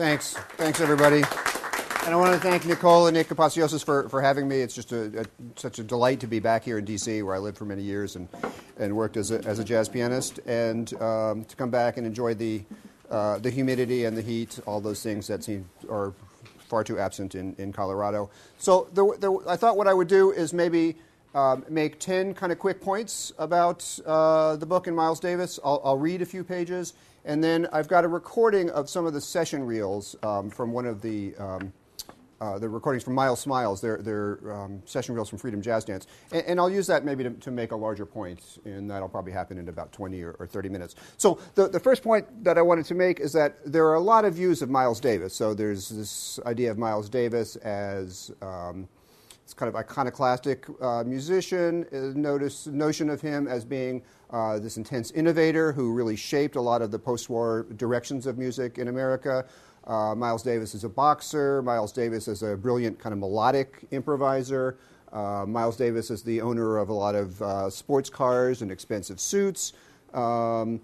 [0.00, 0.32] Thanks.
[0.56, 1.18] Thanks, everybody.
[1.18, 4.62] And I want to thank Nicole and Nick Kapatsiosis for, for having me.
[4.62, 5.24] It's just a, a,
[5.56, 8.16] such a delight to be back here in D.C., where I lived for many years
[8.16, 8.26] and,
[8.78, 12.32] and worked as a, as a jazz pianist, and um, to come back and enjoy
[12.32, 12.62] the,
[13.10, 16.14] uh, the humidity and the heat, all those things that seem are
[16.60, 18.30] far too absent in, in Colorado.
[18.56, 20.96] So the, the, I thought what I would do is maybe
[21.34, 25.58] um, make 10 kind of quick points about uh, the book and Miles Davis.
[25.64, 26.94] I'll, I'll, read a few pages,
[27.24, 30.86] and then I've got a recording of some of the session reels um, from one
[30.86, 31.34] of the.
[31.36, 31.72] Um,
[32.40, 36.06] uh, the recordings from Miles Smiles, they're, they're um, session reels from Freedom Jazz Dance.
[36.32, 39.32] And, and I'll use that maybe to, to, make a larger point, and that'll probably
[39.32, 40.94] happen in about 20 or, or, 30 minutes.
[41.18, 44.00] So, the, the first point that I wanted to make is that there are a
[44.00, 45.34] lot of views of Miles Davis.
[45.34, 48.88] So, there's this idea of Miles Davis as um,
[49.50, 54.00] this kind of iconoclastic uh, musician, uh, notice, notion of him as being
[54.30, 58.38] uh, this intense innovator who really shaped a lot of the post war directions of
[58.38, 59.44] music in America.
[59.88, 61.62] Uh, Miles Davis is a boxer.
[61.62, 64.78] Miles Davis is a brilliant kind of melodic improviser.
[65.12, 69.18] Uh, Miles Davis is the owner of a lot of uh, sports cars and expensive
[69.18, 69.72] suits.
[70.14, 70.80] Um,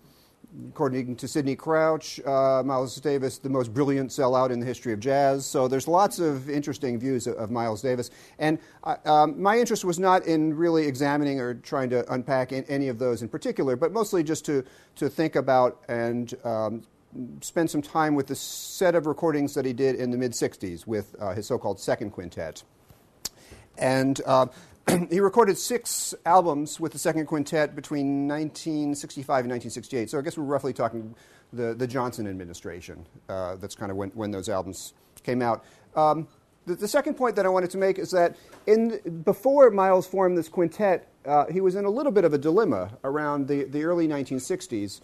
[0.68, 5.00] according to Sidney Crouch, uh, Miles Davis, the most brilliant sellout in the history of
[5.00, 5.44] jazz.
[5.44, 8.10] So there's lots of interesting views of, of Miles Davis.
[8.38, 12.64] And uh, um, my interest was not in really examining or trying to unpack in,
[12.64, 14.64] any of those in particular, but mostly just to,
[14.96, 16.82] to think about and um,
[17.40, 20.86] spend some time with the set of recordings that he did in the mid 60s
[20.86, 22.62] with uh, his so called second quintet.
[23.78, 24.46] And uh,
[25.10, 30.10] he recorded six albums with the second quintet between 1965 and 1968.
[30.10, 31.14] So I guess we're roughly talking
[31.52, 33.06] the, the Johnson administration.
[33.28, 35.64] Uh, that's kind of when, when those albums came out.
[35.94, 36.28] Um,
[36.66, 40.36] the, the, second point that I wanted to make is that in, before Miles formed
[40.36, 43.84] this quintet, uh, he was in a little bit of a dilemma around the, the
[43.84, 45.00] early 1960s.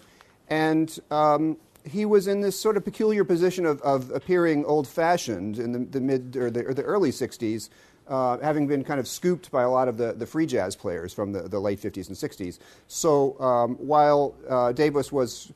[0.49, 5.59] And um, he was in this sort of peculiar position of, of appearing old fashioned
[5.59, 7.69] in the, the mid or the, or the, early 60s,
[8.09, 11.13] uh, having been kind of scooped by a lot of the, the free jazz players
[11.13, 12.59] from the, the late 50s and 60s.
[12.89, 15.53] So um, while uh, Davis was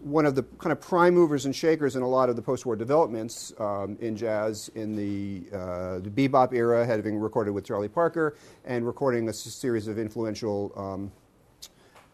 [0.00, 2.64] one of the kind of prime movers and shakers in a lot of the post
[2.64, 7.88] war developments um, in jazz in the, uh, the bebop era, having recorded with Charlie
[7.88, 10.72] Parker and recording a series of influential.
[10.76, 11.12] Um,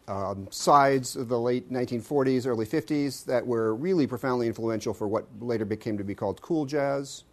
[0.07, 5.27] um, sides of the late 1940s, early 50s that were really profoundly influential for what
[5.41, 7.25] later became to be called cool jazz.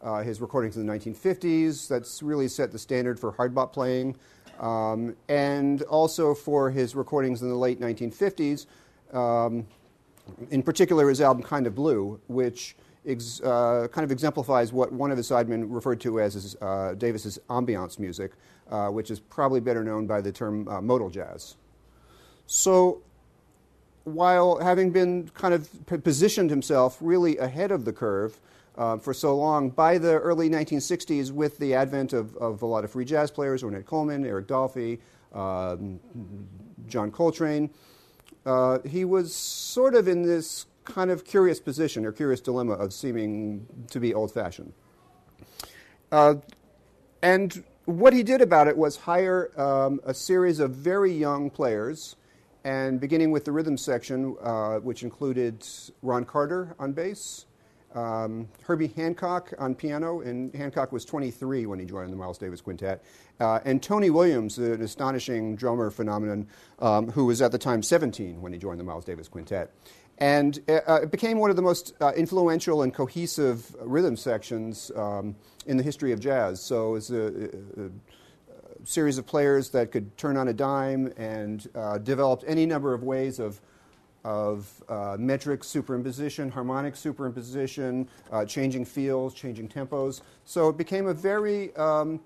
[0.00, 4.16] Uh, his recordings in the 1950s, that's really set the standard for hard bop playing.
[4.60, 8.66] Um, and also for his recordings in the late 1950s,
[9.12, 9.66] um,
[10.50, 12.76] in particular his album Kind of Blue, which
[13.06, 16.94] ex- uh, kind of exemplifies what one of his sidemen referred to as his, uh,
[16.96, 18.32] Davis's ambiance music,
[18.70, 21.56] uh, which is probably better known by the term uh, modal jazz.
[22.46, 23.02] So,
[24.04, 25.68] while having been kind of
[26.02, 28.40] positioned himself really ahead of the curve
[28.78, 32.84] uh, for so long, by the early 1960s, with the advent of, of a lot
[32.84, 35.00] of free jazz players, Ornette Coleman, Eric Dolphy,
[35.34, 35.98] um,
[36.86, 37.70] John Coltrane,
[38.46, 42.92] uh, he was sort of in this kind of curious position or curious dilemma of
[42.92, 44.72] seeming to be old fashioned.
[46.10, 46.36] Uh,
[47.20, 52.16] and what he did about it was hire um, a series of very young players
[52.64, 55.66] and beginning with the rhythm section, uh, which included
[56.00, 57.44] Ron Carter on bass,
[57.98, 62.60] um, Herbie Hancock on piano, and Hancock was 23 when he joined the Miles Davis
[62.60, 63.02] Quintet,
[63.40, 66.46] uh, and Tony Williams, an astonishing drummer phenomenon,
[66.78, 69.72] um, who was at the time 17 when he joined the Miles Davis Quintet.
[70.18, 74.90] And uh, uh it became one of the most uh, influential and cohesive rhythm sections
[74.96, 75.36] um,
[75.66, 76.60] in the history of jazz.
[76.60, 77.90] So it's a, a
[78.84, 83.02] series of players that could turn on a dime and uh, developed any number of
[83.02, 83.60] ways of,
[84.28, 90.20] of uh, metric superimposition, harmonic superimposition, uh, changing feels, changing tempos.
[90.44, 92.20] So it became a very, um,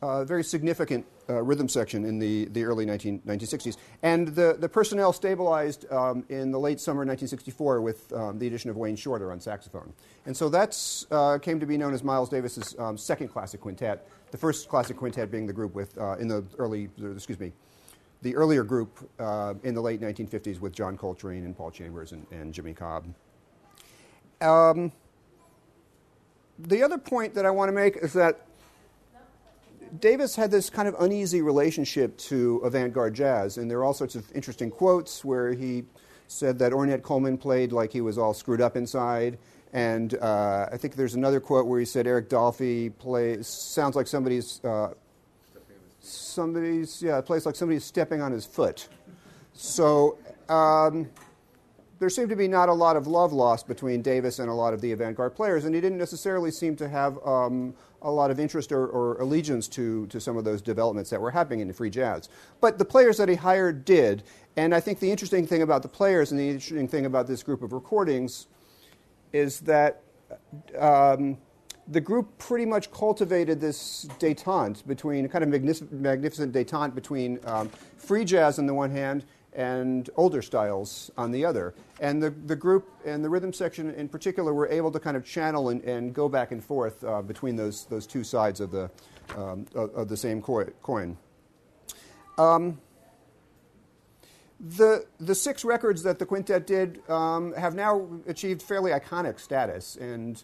[0.00, 3.76] uh, very significant uh, rhythm section in the, the early 19, 1960s.
[4.02, 8.70] And the, the personnel stabilized um, in the late summer 1964 with um, the addition
[8.70, 9.92] of Wayne Shorter on saxophone.
[10.24, 14.08] And so that uh, came to be known as Miles Davis's um, second classic quintet
[14.30, 17.52] the first classic quintet being the group with, uh, in the early, excuse me,
[18.24, 22.26] the earlier group uh, in the late 1950s with John Coltrane and Paul Chambers and,
[22.32, 23.04] and Jimmy Cobb.
[24.40, 24.90] Um,
[26.58, 28.46] the other point that I want to make is that
[30.00, 33.94] Davis had this kind of uneasy relationship to avant garde jazz, and there are all
[33.94, 35.84] sorts of interesting quotes where he
[36.26, 39.38] said that Ornette Coleman played like he was all screwed up inside,
[39.74, 44.06] and uh, I think there's another quote where he said Eric Dolphy plays sounds like
[44.06, 44.94] somebody's uh,
[46.04, 48.88] somebody's yeah plays like somebody's stepping on his foot.
[49.52, 50.18] So
[50.48, 51.08] um,
[51.98, 54.74] there seemed to be not a lot of love lost between Davis and a lot
[54.74, 58.38] of the avant-garde players, and he didn't necessarily seem to have um, a lot of
[58.38, 61.88] interest or, or, allegiance to, to some of those developments that were happening in free
[61.88, 62.28] jazz.
[62.60, 64.24] But the players that he hired did,
[64.56, 67.42] and I think the interesting thing about the players and the interesting thing about this
[67.42, 68.46] group of recordings
[69.32, 70.02] is that
[70.78, 71.38] um,
[71.88, 77.68] the group pretty much cultivated this detente between, kind of magnific- magnificent detente between um,
[77.96, 81.74] free jazz on the one hand and older styles on the other.
[82.00, 85.24] And the, the group and the rhythm section in particular were able to kind of
[85.24, 88.90] channel and, and go back and forth uh, between those, those two sides of the,
[89.36, 91.16] um, of, of, the same coin.
[92.36, 92.80] Um,
[94.58, 99.96] the, the six records that the quintet did um, have now achieved fairly iconic status.
[99.96, 100.42] And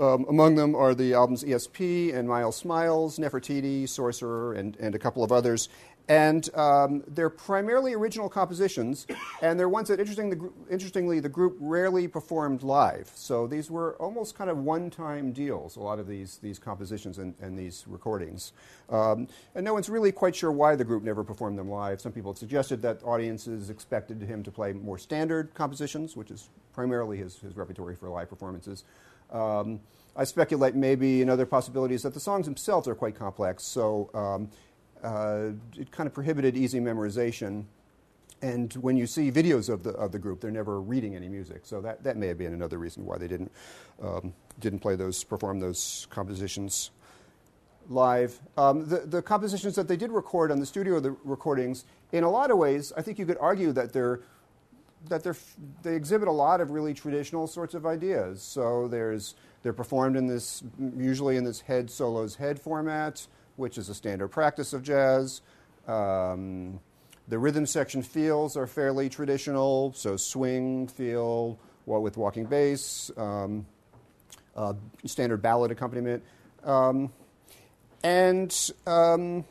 [0.00, 4.98] um, among them are the albums ESP and Miles Smiles, Nefertiti, Sorcerer, and, and a
[4.98, 5.68] couple of others.
[6.08, 9.06] And um, they're primarily original compositions,
[9.40, 13.10] and they're ones that, interesting, the, interestingly, the group rarely performed live.
[13.14, 17.18] So these were almost kind of one time deals, a lot of these, these compositions
[17.18, 18.52] and, and these recordings.
[18.90, 22.00] Um, and no one's really quite sure why the group never performed them live.
[22.00, 26.50] Some people have suggested that audiences expected him to play more standard compositions, which is
[26.72, 28.84] primarily his, his repertory for live performances.
[29.32, 29.80] Um,
[30.14, 34.50] I speculate maybe another possibility is that the songs themselves are quite complex, so um,
[35.02, 37.64] uh, it kind of prohibited easy memorization.
[38.42, 41.62] And when you see videos of the, of the group, they're never reading any music.
[41.64, 43.52] So that, that may have been another reason why they didn't,
[44.02, 46.90] um, didn't play those, perform those compositions
[47.88, 48.38] live.
[48.56, 52.30] Um, the, the compositions that they did record on the studio the recordings, in a
[52.30, 54.20] lot of ways, I think you could argue that they're
[55.08, 55.36] that they're,
[55.82, 58.42] they exhibit a lot of really traditional sorts of ideas.
[58.42, 60.62] So there's, they're performed in this,
[60.96, 63.26] usually in this head solos head format
[63.56, 65.40] which is a standard practice of jazz.
[65.86, 66.80] Um,
[67.28, 73.66] the rhythm section feels are fairly traditional, so swing feel with walking bass, um,
[74.56, 76.22] uh, standard ballad accompaniment.
[76.64, 77.12] Um,
[78.02, 79.44] and um,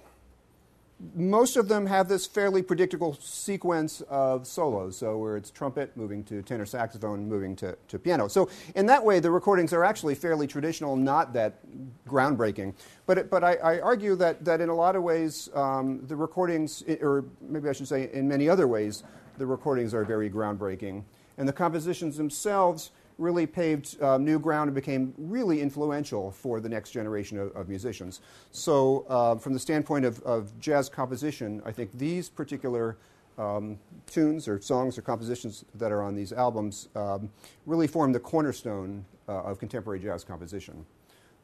[1.15, 6.23] most of them have this fairly predictable sequence of solos, so where it's trumpet moving
[6.25, 8.27] to tenor saxophone, moving to, to piano.
[8.27, 11.59] So in that way, the recordings are actually fairly traditional, not that
[12.07, 12.73] groundbreaking.
[13.05, 16.15] But, it, but I, I, argue that, that in a lot of ways, um, the
[16.15, 19.03] recordings, or maybe I should say in many other ways,
[19.37, 21.03] the recordings are very groundbreaking.
[21.37, 26.69] And the compositions themselves really paved uh, new ground and became really influential for the
[26.69, 28.21] next generation of, of musicians.
[28.51, 32.97] So, uh, from the standpoint of, of, jazz composition, I think these particular
[33.37, 37.29] um, tunes or songs or compositions that are on these albums um,
[37.65, 40.85] really form the cornerstone uh, of contemporary jazz composition.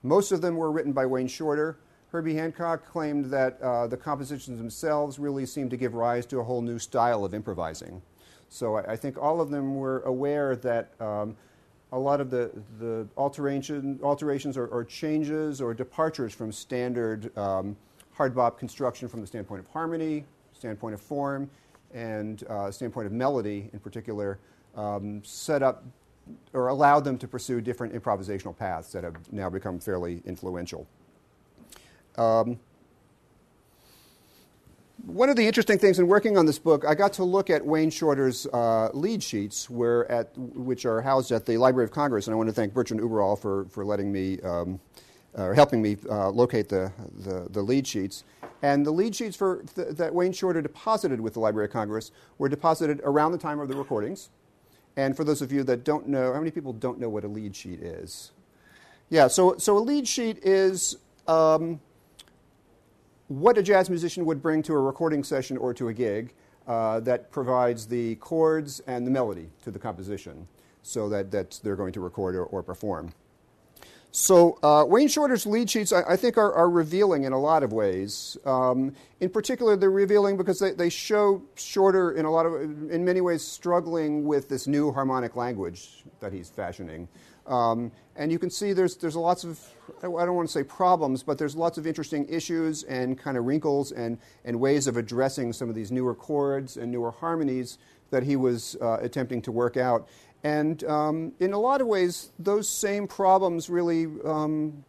[0.04, 1.80] Most of them were written by Wayne Shorter.
[2.10, 6.44] Herbie Hancock claimed that uh, the compositions themselves really seemed to give rise to a
[6.44, 8.02] whole new style of improvising.
[8.50, 11.36] So I, I think all of them were aware that um,
[11.92, 17.76] a lot of the, the alteration, alterations or, or changes or departures from standard um,
[18.14, 21.50] hard bop construction from the standpoint of harmony, standpoint of form,
[21.94, 24.40] and uh, standpoint of melody in particular,
[24.76, 25.84] um, set up
[26.52, 30.86] or allowed them to pursue different improvisational paths that have now become fairly influential.
[32.18, 32.60] Um,
[35.06, 37.66] one of the interesting things in working on this book, I got to look at
[37.66, 42.28] Wayne Shorter's uh, lead sheets, where at, which are housed at the Library of Congress,
[42.28, 44.80] and I want to thank Bertrand Uberall for, for letting me, um,
[45.36, 48.24] uh, helping me uh, locate the, the, the, lead sheets.
[48.64, 52.12] And the lead sheets for th- that Wayne Shorter deposited with the Library of Congress
[52.40, 54.30] were deposited around the time of the recordings.
[54.96, 57.28] And for those of you that don't know, how many people don't know what a
[57.28, 58.32] lead sheet is?
[59.10, 61.80] Yeah, so, so a lead sheet is um,
[63.28, 66.34] what a jazz musician would bring to a recording session or to a gig
[66.68, 70.48] uh, that provides the chords and the melody to the composition
[70.82, 73.12] so that, that they're going to record or, or perform.
[74.12, 77.62] So, uh, Wayne Shorter's lead sheets, I, I think, are, are, revealing in a lot
[77.62, 78.38] of ways.
[78.46, 82.56] Um, in particular, they're revealing because they, they show Shorter, in a lot of,
[82.90, 87.08] in many ways, struggling with this new harmonic language that he's fashioning.
[87.48, 89.60] Um, and you can see there's, there's lots of,
[90.00, 93.46] I don't want to say problems, but there's lots of interesting issues and kind of
[93.46, 97.78] wrinkles and, and ways of addressing some of these newer chords and newer harmonies
[98.10, 100.08] that he was uh, attempting to work out.
[100.44, 104.84] And um, in a lot of ways, those same problems really um,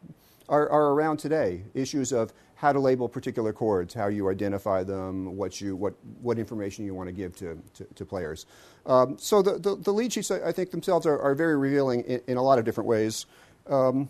[0.49, 1.63] are, are around today.
[1.75, 6.41] Issues of how to label particular chords, how you identify them, what, you, what, what
[6.41, 8.47] information you want to give to, to, to players.
[8.85, 12.21] Um, so the, the, the, lead sheets, I, think, themselves are, are very revealing in,
[12.27, 13.27] in, a lot of different ways.
[13.69, 14.09] A um,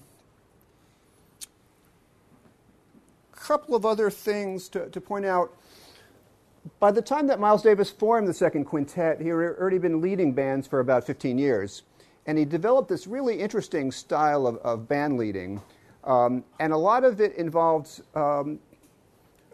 [3.36, 5.54] couple of other things to, to point out.
[6.80, 10.32] by the time that Miles Davis formed the second quintet, he had already been leading
[10.32, 11.82] bands for about 15 years.
[12.24, 15.60] And he developed this really interesting style of, of band leading.
[16.08, 18.58] Um, and a lot of it involved um,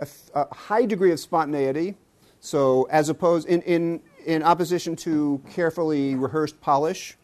[0.01, 1.97] a, a, high degree of spontaneity.
[2.39, 7.17] So, as opposed, in, in, in opposition to carefully rehearsed polish,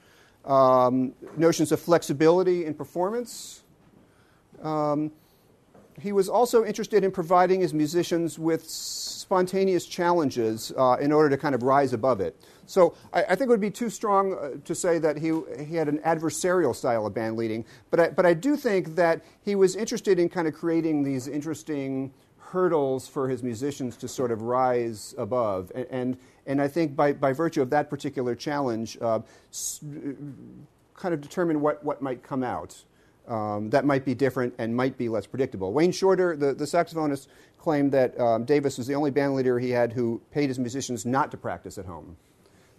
[0.44, 3.62] um, notions of flexibility in performance.
[6.00, 11.36] He was also interested in providing his musicians with spontaneous challenges uh, in order to
[11.36, 12.36] kind of rise above it.
[12.66, 15.76] So I, I think it would be too strong uh, to say that he, he
[15.76, 19.54] had an adversarial style of band leading, but I, but I do think that he
[19.54, 24.42] was interested in kind of creating these interesting hurdles for his musicians to sort of
[24.42, 25.70] rise above.
[25.74, 29.20] And, and, and I think by, by virtue of that particular challenge, uh,
[30.96, 32.82] kind of determine what, what might come out.
[33.30, 35.72] Um, that might be different and might be less predictable.
[35.72, 39.70] Wayne Shorter, the, the saxophonist, claimed that um, Davis was the only band leader he
[39.70, 42.16] had who paid his musicians not to practice at home.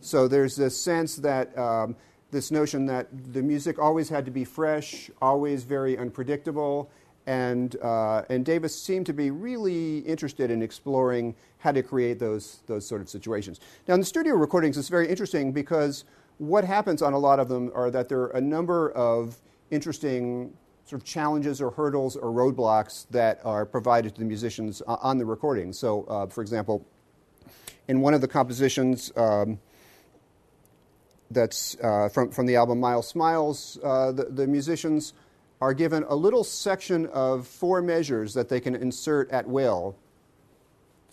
[0.02, 1.96] So there's this sense that um,
[2.32, 6.90] this notion that the music always had to be fresh, always very unpredictable,
[7.28, 12.60] and, uh, and Davis seemed to be really interested in exploring how to create those,
[12.66, 13.62] those sort of situations.
[13.88, 16.04] Now, in the studio recordings, it's very interesting because
[16.40, 19.40] what happens on a lot of them are that there are a number of
[19.72, 20.54] interesting
[20.86, 25.26] sort of challenges or hurdles or roadblocks that are provided to the musicians on the
[25.26, 25.74] recording.
[25.74, 26.86] So, uh, for example,
[27.88, 29.60] in one of the compositions um,
[31.30, 35.14] that's uh, from, from the album Miles Smiles, uh, the, the musicians
[35.62, 39.96] are given a little section of four measures that they can insert at will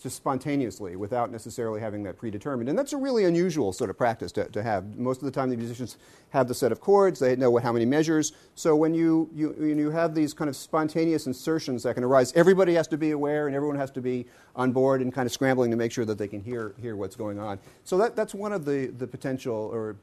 [0.01, 2.69] just spontaneously without necessarily having that predetermined.
[2.69, 4.97] And that's a really unusual sort of practice to, to have.
[4.97, 5.97] Most of the time, the musicians
[6.29, 8.31] have the set of chords, they know what, how many measures.
[8.55, 12.31] So when you, you, when you have these kind of spontaneous insertions that can arise,
[12.33, 14.25] everybody has to be aware and everyone has to be
[14.55, 17.15] on board and kind of scrambling to make sure that they can hear, hear what's
[17.15, 17.59] going on.
[17.83, 19.97] So that, that's one of the, the potential or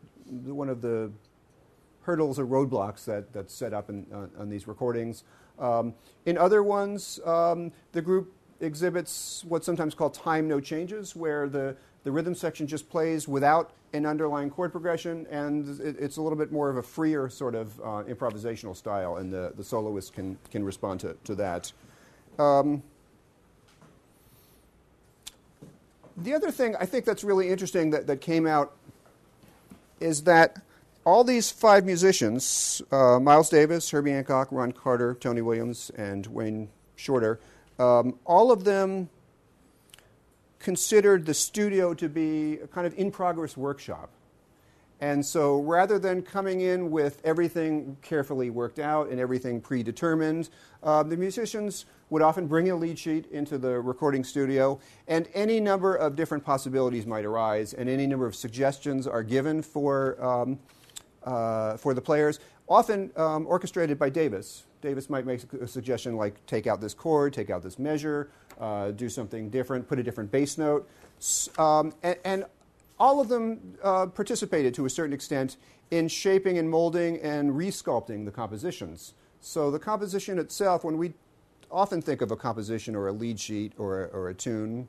[0.45, 1.11] one of the
[2.03, 5.25] hurdles or roadblocks that, that's set up in, on, on these recordings.
[5.59, 5.95] Um,
[6.26, 11.77] in other ones, um, the group exhibits what's sometimes called time no changes, where the,
[12.05, 16.39] the rhythm section just plays without an underlying chord progression, and it, it's a little
[16.39, 20.39] bit more of a freer sort of uh, improvisational style, and the, the soloist can,
[20.51, 21.73] can respond to, to that.
[22.39, 22.83] Um,
[26.17, 28.73] the other thing I think that's really interesting that, that came out
[30.01, 30.61] is that
[31.05, 36.69] all these five musicians uh, Miles Davis, Herbie Hancock, Ron Carter, Tony Williams, and Wayne
[36.97, 37.39] Shorter
[37.78, 39.09] um, all of them
[40.59, 44.11] considered the studio to be a kind of in progress workshop.
[45.00, 50.49] And so rather than coming in with everything carefully worked out and everything predetermined,
[50.83, 55.61] uh, the musicians would often bring a lead sheet into the recording studio, and any
[55.61, 60.59] number of different possibilities might arise, and any number of suggestions are given for, um,
[61.25, 64.66] uh, for the players, often um, orchestrated by Davis.
[64.80, 68.30] Davis might make a suggestion like take out this chord, take out this measure,
[68.61, 70.88] uh, do something different, put a different bass note.
[71.59, 72.45] Um, and, and,
[72.99, 75.59] all of them uh, participated to a certain extent
[75.90, 79.12] in shaping and molding and resculpting the compositions.
[79.42, 81.12] So the composition itself, when we
[81.71, 84.88] often think of a composition or a lead sheet or a, or a tune,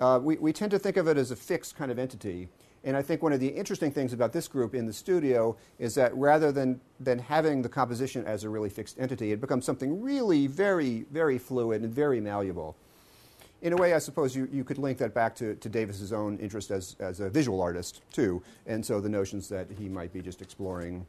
[0.00, 2.48] uh, we, we tend to think of it as a fixed kind of entity.
[2.82, 5.94] And I think one of the interesting things about this group in the studio is
[5.96, 10.02] that rather than, than having the composition as a really fixed entity, it becomes something
[10.02, 12.76] really very, very fluid and very malleable.
[13.62, 16.38] In a way, I suppose you, you could link that back to, to Davis's own
[16.38, 18.42] interest as, as a visual artist, too.
[18.66, 21.04] And so the notions that he might be just exploring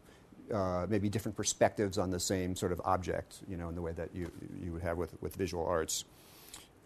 [0.53, 3.93] uh, maybe different perspectives on the same sort of object, you know, in the way
[3.93, 4.29] that you,
[4.61, 6.03] you would have with, with visual arts.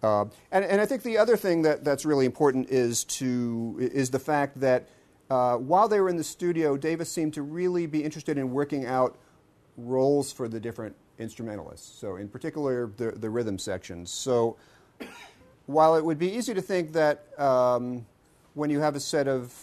[0.04, 4.12] Uh, and, and, I think the other thing that, that's really important is, to, is
[4.12, 4.88] the fact that
[5.30, 8.86] uh, while they were in the studio, Davis seemed to really be interested in working
[8.86, 9.18] out
[9.78, 12.00] roles for the different instrumentalists.
[12.00, 14.12] So, in particular, the, the rhythm sections.
[14.12, 14.58] So,
[15.66, 18.06] while it would be easy to think that um,
[18.54, 19.54] when you have a set of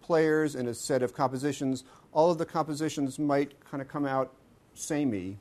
[0.00, 4.32] players and a set of compositions, all of the compositions might kind of come out
[4.74, 5.36] samey.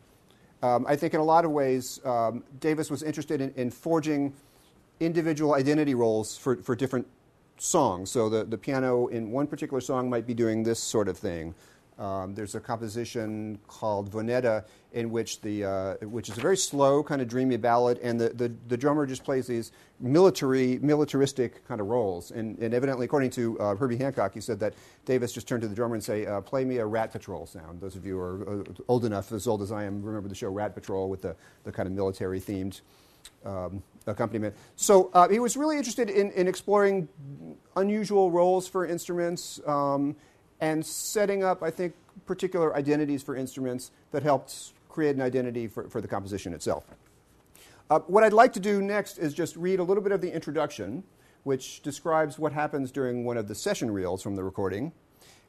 [0.62, 4.34] Um, I think in a lot of ways, um, Davis was interested in, in forging
[5.00, 7.08] individual identity roles for, for different
[7.58, 8.12] songs.
[8.12, 11.56] So the, the piano in one particular song might be doing this sort of thing.
[12.00, 14.64] Um, there's a composition called Vonetta
[14.94, 18.30] in which the uh, which is a very slow kind of dreamy ballad, and the,
[18.30, 22.32] the, the, drummer just plays these military militaristic kind of roles.
[22.32, 25.68] And, and evidently, according to uh, Herbie Hancock, he said that Davis just turned to
[25.68, 28.20] the drummer and say, uh, "Play me a Rat Patrol sound." Those of you who
[28.20, 31.22] are uh, old enough, as old as I am, remember the show Rat Patrol with
[31.22, 32.80] the, the kind of military themed
[33.46, 34.56] um, accompaniment.
[34.78, 37.10] So uh, he was really interested in, in exploring
[37.76, 40.16] unusual roles for instruments um,
[40.62, 41.94] and setting up, I think,
[42.26, 46.84] particular identities for instruments that helped create an identity for, for the composition itself.
[47.90, 50.32] Uh, what I'd like to do next is just read a little bit of the
[50.32, 51.04] introduction,
[51.44, 54.92] which describes what happens during one of the session reels from the recording.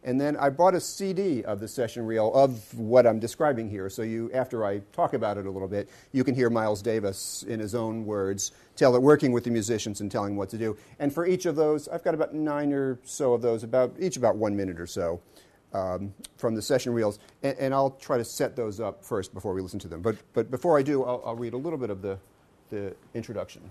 [0.03, 3.91] And then I bought a CD of the session reel of what I'm describing here.
[3.91, 7.45] So you, after I talk about it a little bit, you can hear Miles Davis
[7.47, 10.75] in his own words tell it, working with the musicians and telling what to do.
[10.99, 14.17] And for each of those, I've got about nine or so of those, about each
[14.17, 15.21] about one minute or so
[15.75, 17.19] um, from the session reels.
[17.43, 20.01] And, and, I'll try to set those up first before we listen to them.
[20.01, 22.19] But, but before I do, I'll, I'll read a little bit of the,
[22.71, 23.71] the introduction.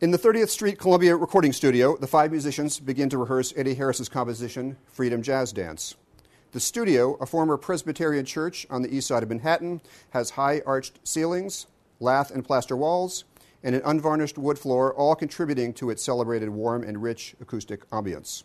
[0.00, 4.08] In the 30th Street Columbia recording studio, the five musicians begin to rehearse Eddie Harris's
[4.08, 5.96] composition, Freedom Jazz Dance.
[6.52, 11.00] The studio, a former Presbyterian church on the east side of Manhattan, has high arched
[11.02, 11.66] ceilings,
[11.98, 13.24] lath and plaster walls,
[13.64, 18.44] and an unvarnished wood floor, all contributing to its celebrated warm and rich acoustic ambience.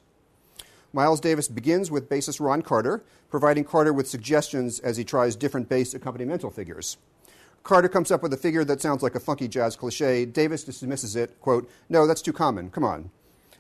[0.92, 5.70] Miles Davis begins with bassist Ron Carter, providing Carter with suggestions as he tries different
[5.70, 6.98] bass accompanimental figures.
[7.64, 10.26] Carter comes up with a figure that sounds like a funky jazz cliche.
[10.26, 13.10] Davis dismisses it, quote, no, that's too common, come on,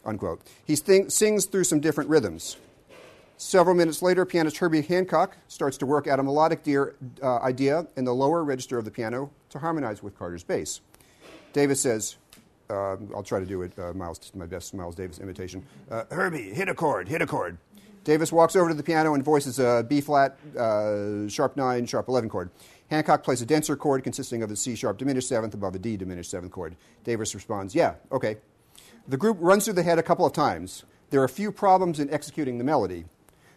[0.06, 0.42] unquote.
[0.66, 2.58] He sings through some different rhythms.
[3.38, 7.88] Several minutes later, pianist Herbie Hancock starts to work out a melodic deer, uh, idea
[7.96, 10.82] in the lower register of the piano to harmonize with Carter's bass.
[11.52, 12.16] Davis says,
[12.70, 15.66] uh, I'll try to do it, uh, Miles, my best Miles Davis imitation.
[15.90, 17.58] Uh, Herbie, hit a chord, hit a chord.
[18.04, 22.08] Davis walks over to the piano and voices a B flat, uh, sharp 9, sharp
[22.08, 22.50] 11 chord.
[22.90, 25.98] Hancock plays a denser chord consisting of a C sharp diminished seventh above a D
[25.98, 26.75] diminished seventh chord.
[27.04, 28.38] Davis responds, Yeah, okay.
[29.08, 30.84] The group runs through the head a couple of times.
[31.10, 33.06] There are a few problems in executing the melody.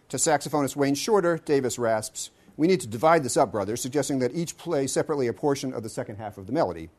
[0.09, 4.33] To saxophonist Wayne Shorter, Davis rasps, We need to divide this up, brother, suggesting that
[4.33, 6.89] each play separately a portion of the second half of the melody.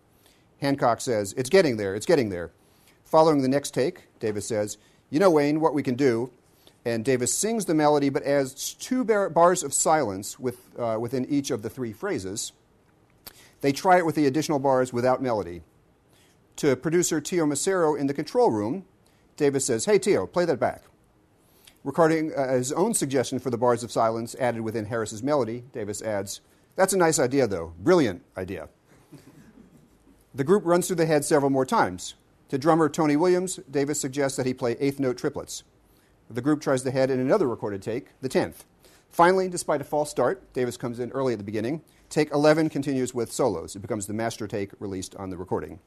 [0.61, 2.50] Hancock says, It's getting there, it's getting there.
[3.04, 4.78] Following the next take, Davis says,
[5.11, 6.30] You know, Wayne, what we can do
[6.88, 11.26] and Davis sings the melody but adds two bar- bars of silence with, uh, within
[11.26, 12.52] each of the three phrases.
[13.60, 15.62] They try it with the additional bars without melody.
[16.56, 18.84] To producer Teo Macero in the control room,
[19.36, 20.84] Davis says, Hey, Tio, play that back.
[21.84, 26.02] Recording uh, his own suggestion for the bars of silence added within Harris's melody, Davis
[26.02, 26.41] adds,
[26.75, 27.75] That's a nice idea, though.
[27.78, 28.69] Brilliant idea.
[30.34, 32.15] the group runs through the head several more times.
[32.49, 35.65] To drummer Tony Williams, Davis suggests that he play eighth note triplets.
[36.30, 38.64] The group tries the head in another recorded take, the 10th.
[39.08, 41.82] Finally, despite a false start, Davis comes in early at the beginning.
[42.10, 43.75] Take 11 continues with solos.
[43.75, 45.78] It becomes the master take released on the recording.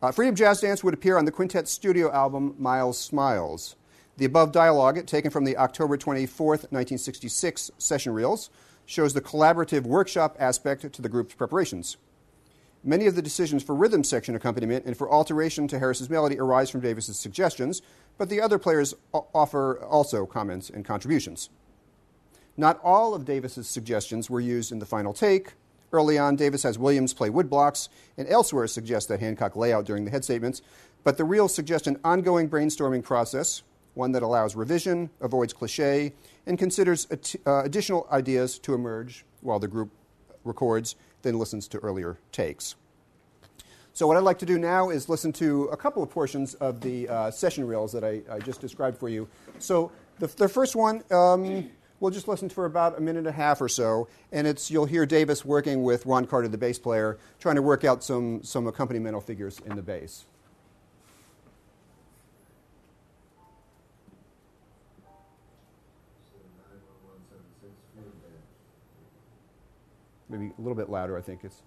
[0.00, 3.76] Uh, Freedom Jazz Dance would appear on the quintet studio album Miles Smiles.
[4.16, 8.50] The above dialogue, taken from the October 24, 1966 session reels,
[8.86, 11.98] shows the collaborative workshop aspect to the group's preparations.
[12.84, 16.68] Many of the decisions for rhythm section accompaniment and for alteration to Harris's melody arise
[16.68, 17.80] from Davis's suggestions,
[18.18, 21.48] but the other players offer also comments and contributions.
[22.56, 25.52] Not all of Davis's suggestions were used in the final take.
[25.92, 30.04] Early on, Davis has Williams play woodblocks, and elsewhere suggests that Hancock lay out during
[30.04, 30.60] the head statements.
[31.04, 33.62] But the real suggest an ongoing brainstorming process,
[33.94, 36.14] one that allows revision, avoids cliche,
[36.46, 37.06] and considers
[37.46, 39.90] uh, additional ideas to emerge while the group
[40.44, 42.76] records then listens to earlier takes.
[43.94, 46.80] So, what I'd like to do now is listen to a couple of portions of
[46.80, 49.28] the uh, session reels that I, I, just described for you.
[49.58, 53.32] So, the, the first one, um, we'll just listen for about a minute and a
[53.32, 57.18] half or so, and it's you'll hear Davis working with Ron Carter, the bass player,
[57.38, 60.24] trying to work out some, some accompanimental figures in the bass.
[70.32, 71.62] Maybe a little bit louder, I think it's.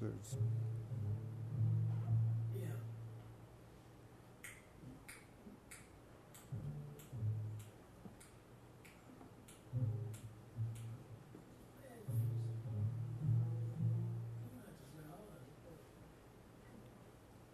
[0.00, 0.06] So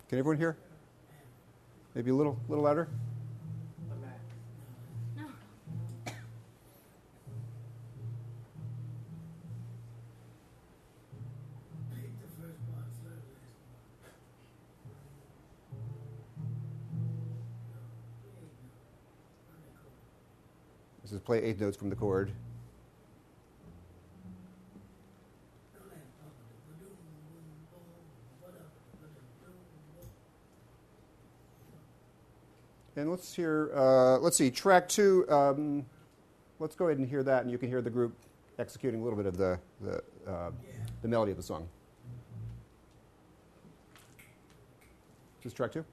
[0.08, 0.56] Can everyone hear?
[1.94, 2.88] Maybe a little, little louder.
[21.02, 22.32] This is play eighth notes from the chord.
[32.98, 35.28] and let's hear, uh, let's see, track two.
[35.28, 35.84] Um,
[36.60, 38.14] let's go ahead and hear that, and you can hear the group
[38.60, 40.00] executing a little bit of the, the,
[40.30, 40.52] uh,
[41.02, 41.68] the melody of the song.
[45.44, 45.84] Is track two?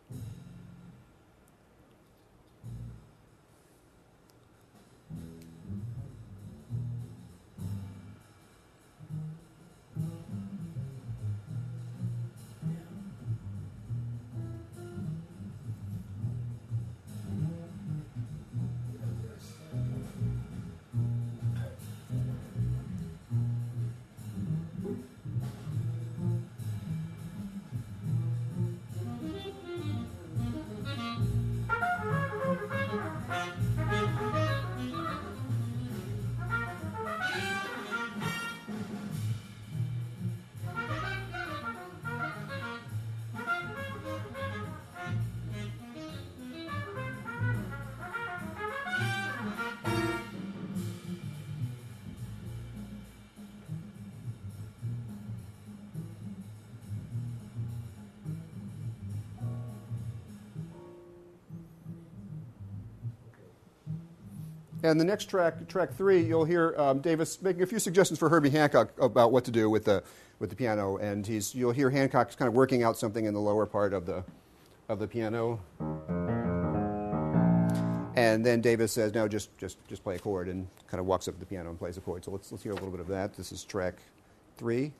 [64.85, 68.29] And the next track, track three, you'll hear um, Davis making a few suggestions for
[68.29, 70.03] Herbie Hancock about what to do with the,
[70.37, 70.97] with the piano.
[70.97, 74.05] And he's, you'll hear Hancock kind of working out something in the lower part of
[74.05, 74.23] the,
[74.87, 75.59] of the piano.
[78.15, 81.27] And then Davis says, no, just, just, just play a chord, and kind of walks
[81.27, 82.23] up to the piano and plays a chord.
[82.23, 83.33] So let's, let's hear a little bit of that.
[83.33, 83.95] This is track
[84.55, 84.93] three.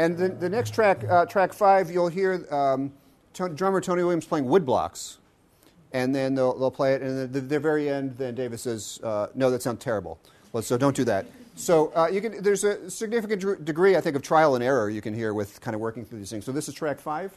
[0.00, 2.90] And the, the next track, uh, track five, you'll hear um,
[3.34, 5.18] drummer Tony Williams playing woodblocks.
[5.92, 8.98] And then they'll, they'll play it, and at the, the very end, then Davis says,
[9.02, 10.18] uh, No, that sounds terrible.
[10.52, 11.26] Well, so don't do that.
[11.54, 15.02] So uh, you can, there's a significant degree, I think, of trial and error you
[15.02, 16.46] can hear with kind of working through these things.
[16.46, 17.36] So this is track five.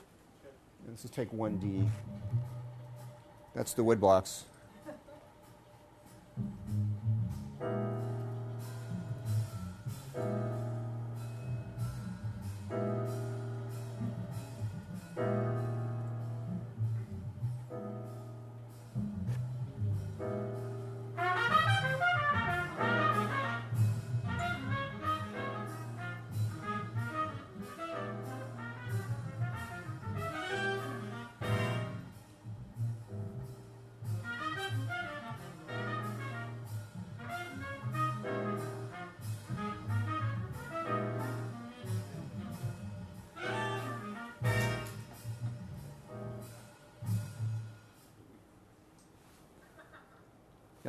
[0.88, 1.90] This is take 1D.
[3.54, 4.44] That's the woodblocks.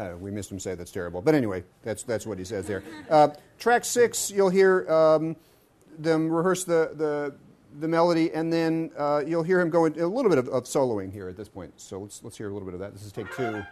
[0.05, 1.23] Uh, we missed him say that's terrible.
[1.23, 2.83] But anyway, that's, that's what he says there.
[3.09, 5.37] Uh, track six, you'll hear um,
[5.99, 7.35] them rehearse the, the,
[7.81, 10.65] the melody, and then uh, you'll hear him go into a little bit of, of
[10.65, 11.73] soloing here at this point.
[11.81, 12.93] So let's, let's hear a little bit of that.
[12.93, 13.65] This is take two.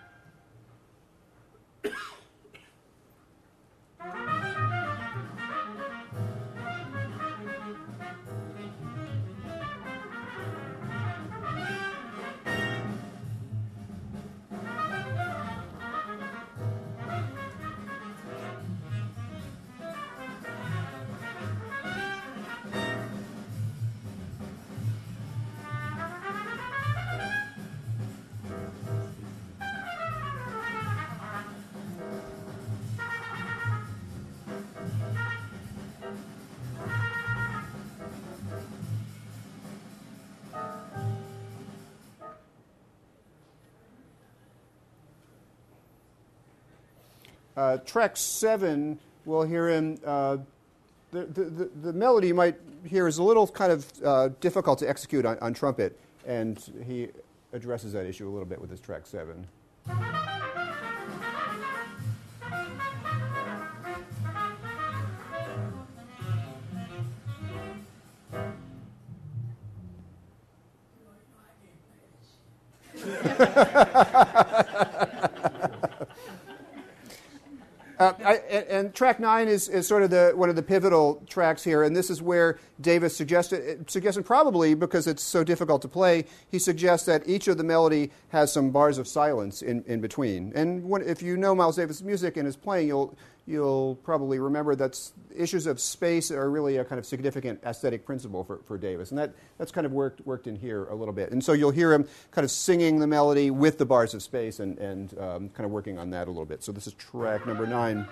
[47.57, 50.39] Uh, track seven, we'll hear him uh,
[51.11, 54.89] the, the, the, melody you might hear is a little kind of uh, difficult to
[54.89, 57.09] execute on, on trumpet, and he
[57.53, 59.47] addresses that issue a little bit with his track seven.
[78.87, 81.95] And, track nine is, is sort of the, one of the pivotal tracks here, and
[81.95, 87.07] this is where Davis suggested, suggested probably because it's so difficult to play, he suggests
[87.07, 90.53] that each of the melody has some bars of silence in, in between.
[90.55, 93.17] And when, if you know Miles Davis' music and his playing, you'll,
[93.47, 94.99] you'll probably remember that
[95.35, 99.11] issues of space are really a kind of significant aesthetic principle for, for Davis.
[99.11, 101.33] And that, that's kind of worked, worked in here a little bit.
[101.33, 104.61] And so you'll hear him kind of singing the melody with the bars of space
[104.61, 106.63] and, and um, kind of working on that a little bit.
[106.63, 108.07] So this is track number nine.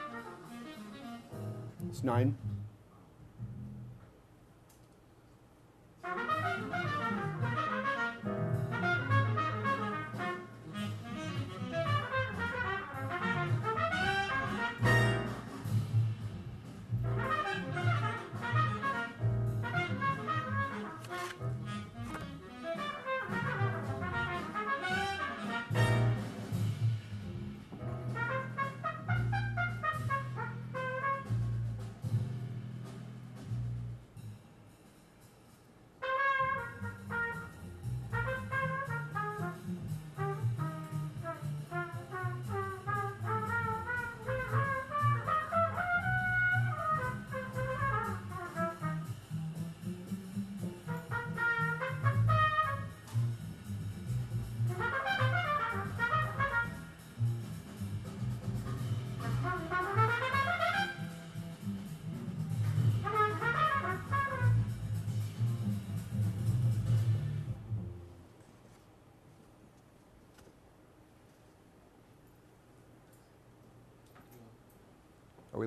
[1.90, 2.36] It's nine.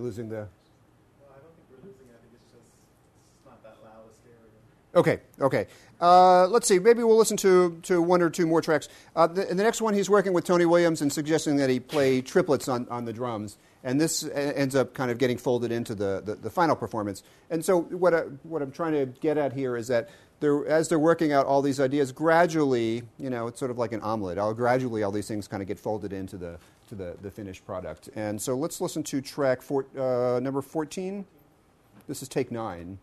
[0.03, 0.35] Losing the?
[0.35, 2.15] Well, I don't think we're losing it.
[2.15, 4.43] I think it's just it's not that loud a stereo.
[4.95, 5.67] Okay, okay.
[6.01, 6.79] Uh, let's see.
[6.79, 8.89] Maybe we'll listen to, to one or two more tracks.
[9.15, 12.21] Uh, the, the next one, he's working with Tony Williams and suggesting that he play
[12.21, 13.57] triplets on, on the drums.
[13.85, 17.23] And this ends up kind of getting folded into the, the, the final performance.
[17.49, 20.89] And so, what, I, what I'm trying to get at here is that they're, as
[20.89, 24.37] they're working out all these ideas, gradually, you know, it's sort of like an omelet.
[24.37, 26.57] I'll gradually, all these things kind of get folded into the,
[26.89, 28.09] to the, the finished product.
[28.15, 31.25] And so, let's listen to track four, uh, number 14.
[32.07, 32.99] This is take nine.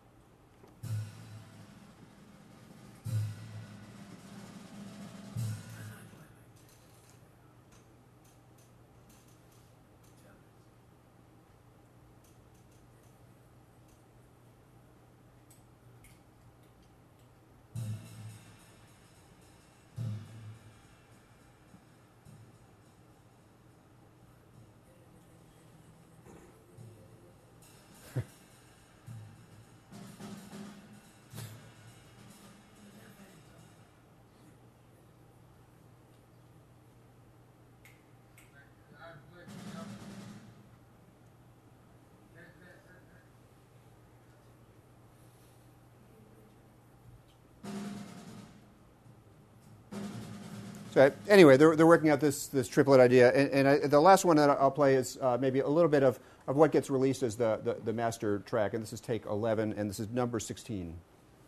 [50.91, 53.31] So anyway, they're, they're working out this, this triplet idea.
[53.31, 56.03] And, and I, the last one that I'll play is uh, maybe a little bit
[56.03, 58.73] of, of what gets released as the, the, the, master track.
[58.73, 60.93] And this is take 11, and this is number 16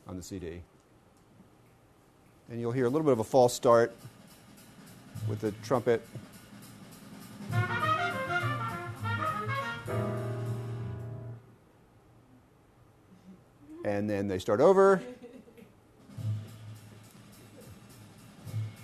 [0.07, 0.61] on the CD.
[2.49, 3.93] And you'll hear a little bit of a false start
[5.27, 6.07] with the trumpet.
[13.83, 15.01] And then they start over.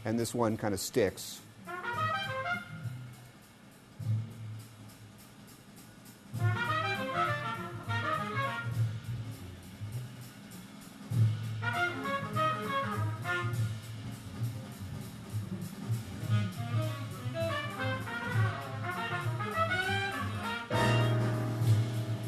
[0.09, 1.39] And this one kind of sticks.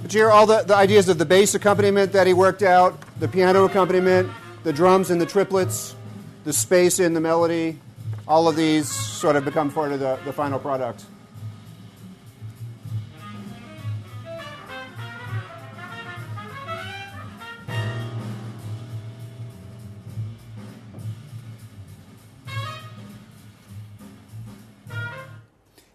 [0.08, 3.64] Hear all the, the ideas of the bass accompaniment that he worked out, the piano
[3.64, 4.30] accompaniment,
[4.64, 5.96] the drums and the triplets
[6.44, 7.80] the space in the melody,
[8.28, 11.06] all of these sort of become part of the, the final product.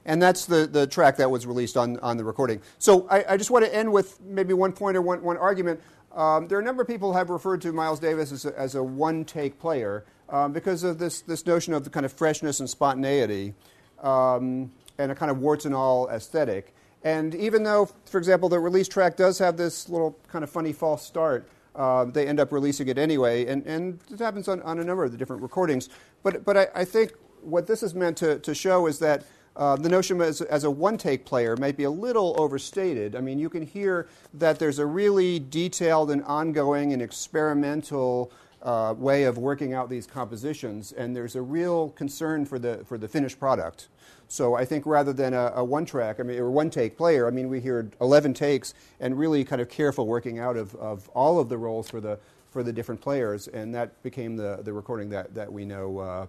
[0.09, 2.63] And that's the, the track that was released on, on the recording.
[2.79, 5.81] So I, I just want to end with maybe one point or one, one argument.
[6.15, 8.57] Um, there are a number of people who have referred to Miles Davis as a,
[8.57, 12.13] as a one take player um, because of this, this notion of the kind of
[12.13, 13.55] freshness and spontaneity
[14.03, 16.75] um, and a kind of warts and all aesthetic.
[17.05, 20.73] And even though, for example, the release track does have this little kind of funny
[20.73, 23.47] false start, uh, they end up releasing it anyway.
[23.47, 25.89] And, and happens on, on a number of the different recordings.
[26.23, 27.13] But, but I, I think
[27.43, 29.25] what this is meant to, to show is that
[29.57, 33.17] uh, the notion as, as a one take player might be a little overstated.
[33.17, 38.33] I mean, you can hear that there's a really detailed and ongoing and experimental
[38.67, 42.99] uh, way of working out these compositions, and there's a real concern for the, for
[42.99, 43.89] the finished product.
[44.27, 47.29] So I think rather than a, a one track, I mean, or one take player,
[47.29, 51.09] I mean, we hear 11 takes and really kind of careful working out of, of
[51.11, 52.19] all of the roles for the,
[52.51, 55.99] for the different players, and that became the, the recording that, that we know.
[55.99, 56.27] Uh,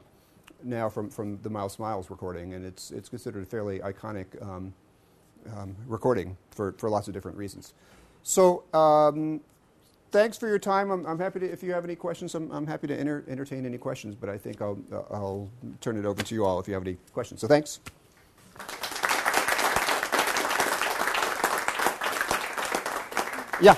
[0.64, 4.74] now from, from the Miles Smiles recording, and it's, it's considered a fairly iconic um,
[5.56, 7.74] um, recording for, for lots of different reasons.
[8.24, 9.42] So, um,
[10.12, 10.92] thanks for your time.
[10.92, 13.66] I'm, I'm, happy to, if you have any questions, I'm, I'm happy to enter, entertain
[13.66, 14.80] any questions, but I think I'll,
[15.12, 15.50] I'll
[15.82, 17.42] turn it over to you all if you have any questions.
[17.42, 17.80] So, thanks.
[23.60, 23.76] Yeah.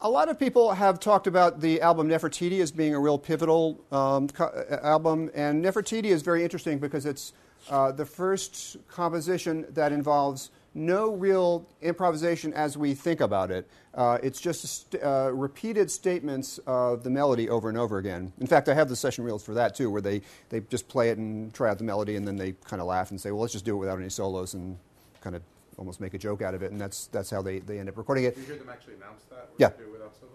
[0.11, 4.27] lot of people have talked about the album Nefertiti as being a real pivotal um,
[4.27, 7.33] co- uh, album, and Nefertiti is very interesting because it's
[7.69, 13.67] uh, the first composition that involves no real improvisation as we think about it.
[13.93, 18.31] Uh, it's just st- uh, repeated statements of the melody over and over again.
[18.39, 21.09] In fact, I have the session reels for that too, where they, they just play
[21.09, 23.41] it and try out the melody, and then they kind of laugh and say, well,
[23.41, 24.77] let's just do it without any solos and
[25.21, 25.41] kind of
[25.77, 27.97] almost make a joke out of it, and that's that's how they, they end up
[27.97, 28.35] recording it.
[28.35, 29.49] Do you hear them actually announce that?
[29.57, 29.69] Yeah,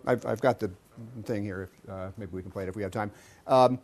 [0.06, 0.70] I've, I've got the
[1.24, 1.68] thing here.
[1.88, 3.10] Uh, maybe we can play it if we have time.
[3.46, 3.78] Um,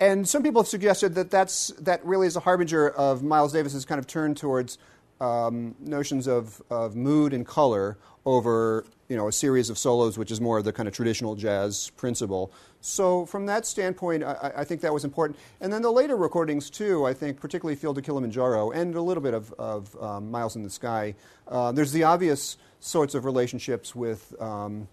[0.00, 3.84] and some people have suggested that that's that really is a harbinger of Miles Davis's
[3.84, 4.78] kind of turn towards
[5.20, 10.30] um, notions of, of mood and color over you know a series of solos, which
[10.30, 12.52] is more of the kind of traditional jazz principle.
[12.80, 15.38] So from that standpoint, I, I, think that was important.
[15.60, 19.22] And then the later recordings too, I think, particularly Filles de Kilimanjaro and a little
[19.22, 21.14] bit of, of um, Miles in the Sky.
[21.48, 24.34] Uh, there's the obvious sorts of relationships with.
[24.40, 24.88] Um,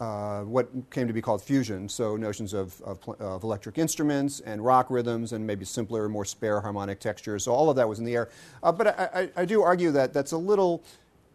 [0.00, 4.64] uh, what came to be called fusion, so notions of, of, of, electric instruments and
[4.64, 7.44] rock rhythms and maybe simpler, more spare harmonic textures.
[7.44, 8.28] So all of that was in the air.
[8.62, 10.82] Uh, but I, I, I, do argue that that's a little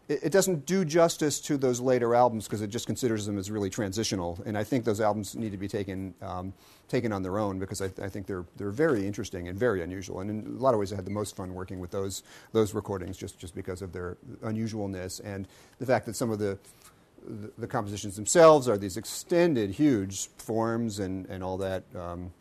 [0.09, 3.69] it, doesn't do justice to those later albums because it just considers them as really
[3.69, 4.39] transitional.
[4.45, 6.53] And I think those albums need to be taken um,
[6.87, 10.21] taken on their own because I, I, think they're they're very interesting and very unusual.
[10.21, 12.73] And in a lot of ways, I had the most fun working with those those
[12.73, 16.57] recordings just just because of their unusualness and the fact that some of the
[17.57, 21.83] the, compositions themselves are these extended, huge forms and, and all that.
[21.95, 22.31] Um,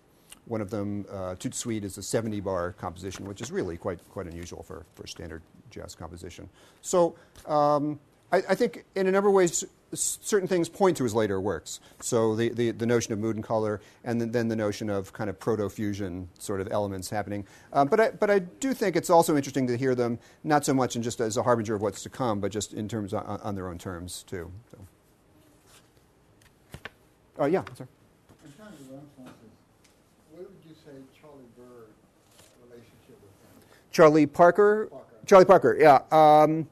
[0.46, 3.76] one of them, uh, Tout de Suite, is a 70 bar composition, which is really
[3.76, 6.48] quite, quite unusual for, for standard jazz composition.
[6.80, 8.00] So um,
[8.32, 11.80] I, I, think in a number of ways, certain things point to his later works.
[12.00, 15.12] So the, the, the notion of mood and color, and then, then the notion of
[15.12, 17.46] kind of proto fusion sort of elements happening.
[17.72, 20.74] Um, but, I, but I do think it's also interesting to hear them not so
[20.74, 23.24] much in just as a harbinger of what's to come, but just in terms on,
[23.24, 24.50] on their own terms too.
[27.38, 27.88] Oh, yeah, sorry.
[33.92, 34.86] Charlie Parker.
[34.90, 35.06] Parker.
[35.26, 36.00] Charlie Parker, yeah.
[36.12, 36.68] Um,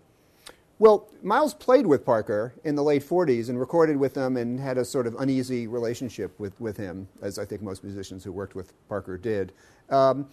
[0.79, 4.79] well, Miles played with Parker in the late 40s and recorded with him and had
[4.79, 8.55] a sort of uneasy relationship with, with him, as I think most musicians who worked
[8.55, 9.53] with Parker did.
[9.91, 10.29] Um,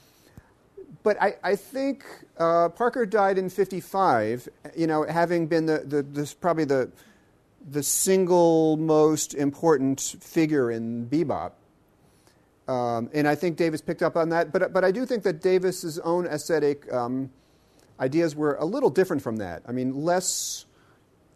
[1.02, 2.06] but I, I think
[2.38, 6.92] uh, Parker died in 55, you know, having been the, the, this, probably the,
[7.70, 11.54] the single most important figure in bebop
[12.68, 14.52] um, and I think Davis picked up on that.
[14.52, 17.30] But, but I do think that Davis's own aesthetic um,
[18.00, 19.64] ideas were a little different from that.
[19.68, 20.66] I mean, less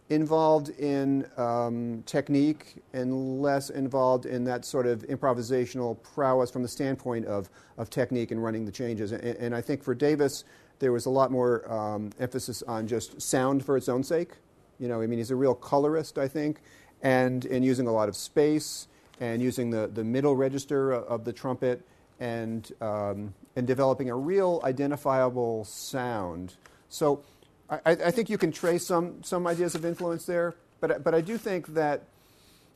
[0.10, 6.68] involved in um, technique and less involved in that sort of improvisational prowess from the
[6.70, 9.12] standpoint of, of technique and running the changes.
[9.12, 10.46] And, and I think for Davis,
[10.80, 14.36] there was a lot more um, emphasis on just sound for its own sake.
[14.80, 16.60] You know, I mean, he's a real colorist, I think,
[17.02, 18.88] and, in using a lot of space
[19.20, 21.86] and using the, the middle register of the trumpet
[22.20, 26.56] and, um, and developing a real identifiable sound.
[26.90, 27.24] So
[27.70, 31.22] I, I, think you can trace some, some ideas of influence there, but, but I
[31.22, 32.04] do think that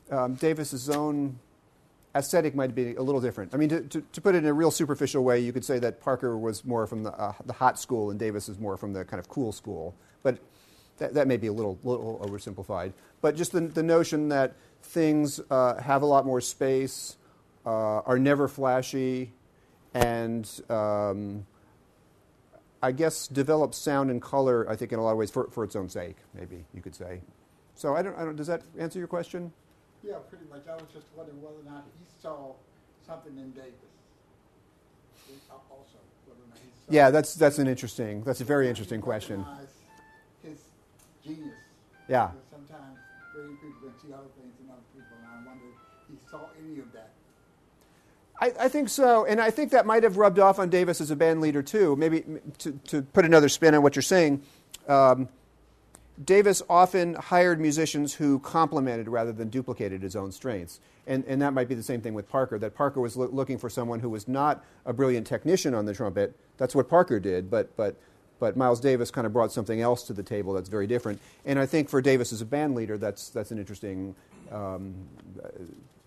[0.10, 1.40] um, Davis's own
[2.14, 3.54] aesthetic might be a little different.
[3.54, 5.80] I mean, to, to, to, put it in a real superficial way, you could say
[5.80, 8.92] that Parker was more from the, uh, the hot school and Davis is more from
[8.92, 9.96] the kind of cool school.
[10.24, 10.40] But
[11.02, 12.94] that, that may be a little, little oversimplified.
[13.22, 17.18] But just the, the notion that things uh, have a lot more space,
[17.66, 19.34] uh, are never flashy,
[19.96, 21.46] and um,
[22.84, 25.64] I guess develop sound and color, I think, in a lot of ways for, for
[25.64, 27.22] its own sake, maybe you could say.
[27.76, 29.52] So I don't, I don't, does that answer your question?
[30.04, 30.68] Yeah, pretty much.
[30.68, 32.54] I was just wondering whether or not he saw
[33.08, 33.74] something in Davis.
[35.50, 35.98] Also,
[36.28, 39.46] whether or not he saw Yeah, that's, that's an interesting, that's a very interesting question.
[41.24, 41.56] Genius.
[42.08, 42.28] Yeah.
[42.28, 42.98] Because sometimes
[43.34, 45.78] brilliant people can see other things in other people, and I wonder if
[46.10, 47.12] he saw any of that.
[48.40, 51.12] I, I think so, and I think that might have rubbed off on Davis as
[51.12, 51.96] a band leader too.
[51.96, 52.24] Maybe
[52.60, 54.42] to, to put another spin on what you're saying,
[54.88, 55.30] um,
[56.24, 60.80] Davis often hired musicians who complemented rather than duplicated his own strengths.
[61.08, 63.58] And, and that might be the same thing with Parker, that Parker was loo- looking
[63.58, 66.36] for someone who was not a brilliant technician on the trumpet.
[66.58, 67.96] That's what Parker did, but, but,
[68.42, 71.22] but Miles Davis kind of brought something else to the table that's very different.
[71.46, 74.16] And I think for Davis as a band leader, that's, that's an interesting
[74.52, 74.96] um,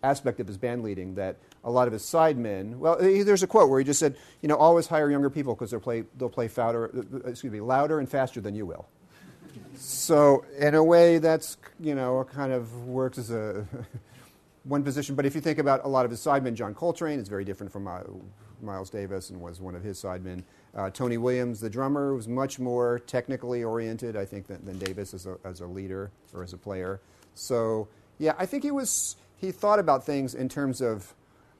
[0.03, 2.79] aspect of his band leading that a lot of his sidemen.
[2.79, 5.55] Well, he- there's a quote where he just said, "You know, always hire younger people
[5.55, 8.87] because they'll play they'll play fouder, uh, excuse me, louder and faster than you will."
[9.77, 13.67] so, in a way, that's you know kind of works as a
[14.65, 15.15] one position.
[15.15, 17.73] But if you think about a lot of his sidemen, John Coltrane is very different
[17.73, 18.01] from uh,
[18.61, 20.43] Miles Davis and was one of his sidemen.
[20.77, 25.15] Uh, Tony Williams, the drummer, was much more technically oriented, I think, than, than Davis
[25.15, 27.01] as a, as a leader or as a player.
[27.35, 27.87] So,
[28.19, 31.15] yeah, I think he was he thought about things in terms of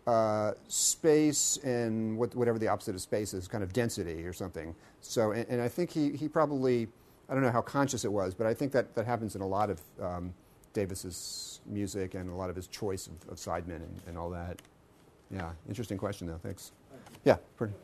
[0.07, 4.75] uh, space and what, whatever the opposite of space is, kind of density or something.
[5.01, 6.89] So, and, and I think he, he probably,
[7.29, 9.47] I don't know how conscious it was, but I think that, that happens in a
[9.47, 10.35] lot of um,
[10.73, 14.61] Davis's music and a lot of his choice of, of sidemen and, and all that.
[15.31, 16.41] Yeah, interesting question though.
[16.43, 16.73] Thanks.
[17.25, 17.75] Yeah, pretty.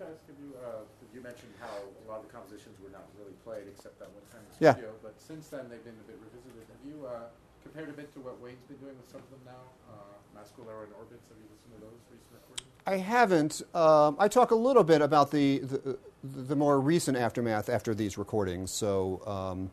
[1.12, 3.34] Can I ask if you, mentioned how a lot of the compositions were not really
[3.44, 4.72] played except that one time in the Yeah.
[4.74, 6.62] studio, but since then they've been a bit revisited.
[6.70, 7.28] Have you uh,
[7.62, 9.62] compared a bit to what Wayne's been doing with some of them now?
[9.90, 12.70] Uh, Masqualero and Orbits, have you listened to those recent recordings?
[12.86, 13.62] I haven't.
[13.74, 18.18] Um, I talk a little bit about the, the the more recent aftermath after these
[18.18, 18.70] recordings.
[18.70, 19.70] So, um,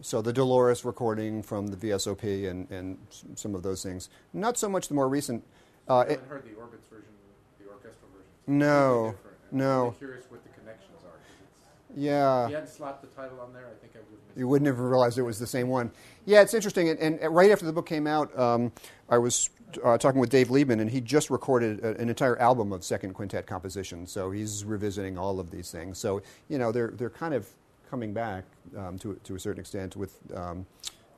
[0.00, 2.96] so the Dolores recording from the VSOP and, and
[3.34, 4.08] some of those things.
[4.32, 5.44] Not so much the more recent.
[5.88, 7.12] Uh, I haven't heard the Orbits version,
[7.60, 8.30] the orchestral version.
[8.40, 9.36] It's No, different.
[9.52, 9.94] I'm no.
[9.98, 11.12] curious what the connections are.
[11.12, 12.44] 'cause it's, yeah.
[12.44, 14.66] if you hadn't slapped the title on there, I think I would have You wouldn't
[14.66, 15.90] have realized it was the same one.
[16.26, 16.88] Yeah, it's interesting.
[16.90, 18.72] And, and right after the book came out, um,
[19.08, 19.50] I was
[19.82, 23.14] uh, talking with Dave Liebman, and he just recorded a, an entire album of second
[23.14, 24.12] quintet compositions.
[24.12, 25.98] So he's revisiting all of these things.
[25.98, 27.48] So you know, they're they're kind of
[27.90, 28.44] coming back
[28.76, 30.66] um, to to a certain extent with um,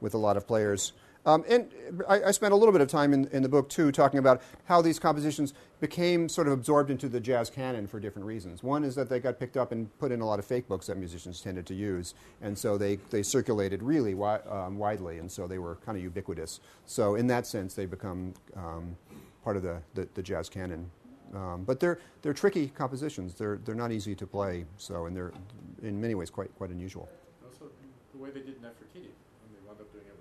[0.01, 0.93] with a lot of players.
[1.29, 1.71] Um, and
[2.09, 4.41] I, I spent a little bit of time in, in the book too talking about
[4.65, 8.63] how these compositions became sort of absorbed into the jazz canon for different reasons.
[8.63, 10.87] One is that they got picked up and put in a lot of fake books
[10.87, 15.31] that musicians tended to use, and so they, they circulated really wi- um, widely, and
[15.31, 16.61] so they were kind of ubiquitous.
[16.87, 18.97] So in that sense, they become um,
[19.45, 20.91] part of the, the, the jazz canon.
[21.35, 23.35] Um, but they're, they're tricky compositions.
[23.35, 25.35] They're, they're not easy to play, so and they're
[25.83, 27.07] in many ways quite, quite unusual.
[27.45, 27.67] Also,
[28.15, 29.13] the way they did Nefertiti,
[29.45, 30.18] when they wound up doing it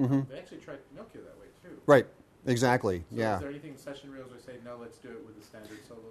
[0.00, 0.28] without the solos, Mhm.
[0.30, 1.80] they actually tried Pinocchio that way too.
[1.86, 2.06] Right,
[2.46, 3.34] exactly, So yeah.
[3.36, 5.78] Is there anything in session reels where say no, let's do it with the standard
[5.86, 6.02] solos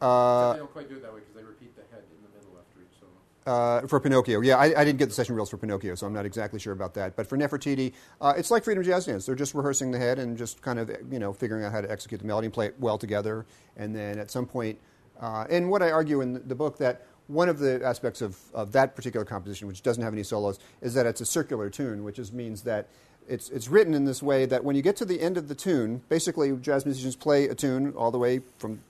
[0.00, 0.06] now?
[0.06, 2.28] Uh, they don't quite do it that way because they repeat the head in the
[2.38, 3.12] middle after each solo.
[3.46, 6.12] Uh, for Pinocchio, yeah, I, I didn't get the session reels for Pinocchio, so I'm
[6.12, 7.16] not exactly sure about that.
[7.16, 9.26] But for Nefertiti, uh, it's like Freedom Jazz Dance.
[9.26, 11.90] They're just rehearsing the head and just kind of, you know, figuring out how to
[11.90, 13.46] execute the melody and play it well together.
[13.76, 14.78] And then at some point,
[15.20, 18.38] uh, and what I argue in the, the book that one of the aspects of,
[18.52, 22.04] of that particular composition, which doesn't have any solos, is that it's a circular tune,
[22.04, 22.88] which is, means that
[23.28, 25.54] it's, it's written in this way that when you get to the end of the
[25.54, 28.80] tune, basically jazz musicians play a tune all the way from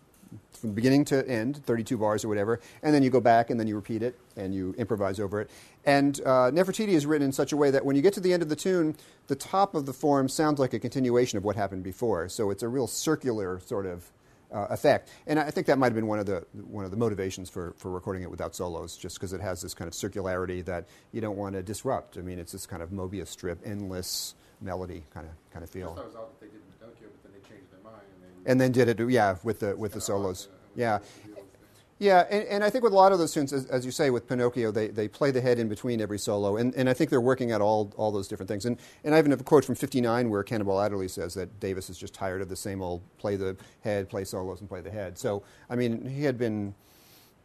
[0.64, 3.66] from beginning to end, 32 bars or whatever, and then you go back and then
[3.66, 5.50] you repeat it and you improvise over it.
[5.84, 8.32] And uh, Nefertiti is written in such a way that when you get to the
[8.32, 11.54] end of the tune, the top of the form sounds like a continuation of what
[11.54, 12.30] happened before.
[12.30, 14.10] So it's a real circular sort of
[14.54, 15.10] uh, effect.
[15.26, 17.74] And I think that might have been one of the one of the motivations for,
[17.76, 21.20] for recording it without solos, just because it has this kind of circularity that you
[21.20, 22.16] don't want to disrupt.
[22.16, 25.88] I mean, it's this kind of Mobius strip, endless melody kind of kind of feel.
[25.88, 28.02] just thought it was odd that they did Pinocchio, but then they changed their mind
[28.36, 30.46] and And then did it, yeah, with the with the solos.
[30.46, 30.98] uh, Yeah.
[30.98, 31.83] with the deals there.
[31.98, 34.10] Yeah, and, and I think with a lot of those tunes, as, as you say,
[34.10, 37.08] with Pinocchio, they, they play the head in between every solo, and, and I think
[37.08, 38.66] they're working at all, all those different things.
[38.66, 41.88] And, and I even have a quote from 59 where Cannonball Adderley says that Davis
[41.88, 44.90] is just tired of the same old play the head, play solos, and play the
[44.90, 45.16] head.
[45.16, 46.74] So, I mean, he had been,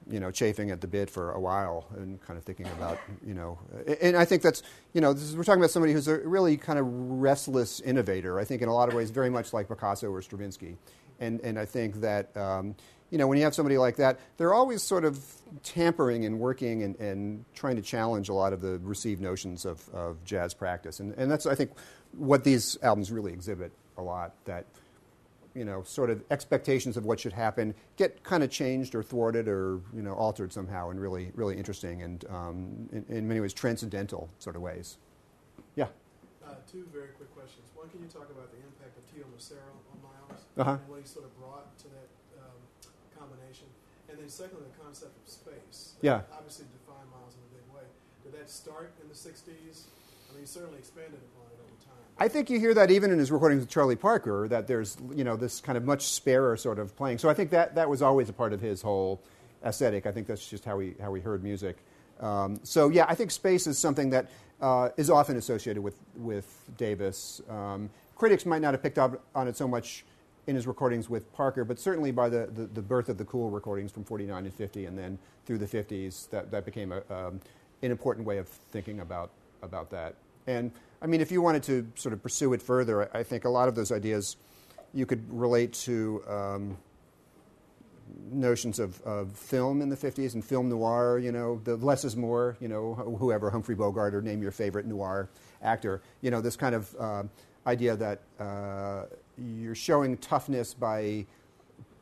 [0.10, 3.36] you know, chafing at the bit for a while and kind of thinking about, you
[3.36, 3.60] know,
[4.02, 6.80] and I think that's, you know, is, we're talking about somebody who's a really kind
[6.80, 8.40] of restless innovator.
[8.40, 10.76] I think in a lot of ways very much like Picasso or Stravinsky.
[11.20, 12.76] And, and I think that, um,
[13.10, 15.20] you know, when you have somebody like that, they're always sort of
[15.64, 19.88] tampering and working and, and trying to challenge a lot of the received notions of,
[19.90, 21.00] of jazz practice.
[21.00, 21.72] And, and that's, I think,
[22.14, 24.66] what these albums really exhibit a lot that,
[25.56, 29.48] you know, sort of expectations of what should happen get kind of changed or thwarted
[29.48, 33.54] or, you know, altered somehow in really, really interesting and, um, in, in many ways,
[33.54, 34.98] transcendental sort of ways.
[35.76, 35.88] Yeah.
[36.46, 37.66] Uh, two very quick questions.
[37.76, 40.72] One, can you talk about the impact of Teo Macero on Miles Uh-huh.
[40.72, 42.10] and what he sort of brought to that
[42.42, 42.58] um,
[43.18, 43.66] combination?
[44.20, 45.94] And then, secondly, the concept of space.
[46.02, 46.24] Yeah.
[46.36, 47.88] Obviously, defined Miles in a big way.
[48.22, 49.48] Did that start in the '60s?
[49.48, 52.04] I mean, he certainly expanded upon it over time.
[52.18, 55.24] I think you hear that even in his recordings with Charlie Parker, that there's you
[55.24, 57.18] know this kind of much sparer sort of playing.
[57.18, 59.22] So I think that that was always a part of his whole
[59.64, 60.06] aesthetic.
[60.06, 61.78] I think that's just how he how he heard music.
[62.20, 66.46] Um, so yeah, I think space is something that uh, is often associated with with
[66.78, 67.42] Davis.
[67.50, 70.04] Um, critics might not have picked up on it so much
[70.50, 73.52] in his recordings with Parker, but certainly by the, the, the birth of the Cool
[73.52, 77.40] recordings from 49 and 50, and then through the 50s, that, that became a, um,
[77.84, 79.30] an important way of thinking about,
[79.62, 80.16] about that.
[80.48, 80.72] And
[81.02, 83.50] I mean, if you wanted to sort of pursue it further, I, I think a
[83.50, 84.38] lot of those ideas
[84.92, 86.78] you could relate to um,
[88.32, 92.16] notions of, of film in the 50s and film noir, you know, the less is
[92.16, 95.30] more, you know, whoever, Humphrey Bogart, or name your favorite noir
[95.62, 97.24] actor, you know, this kind of uh,
[97.68, 99.06] idea that uh,
[99.40, 101.26] you're showing toughness by,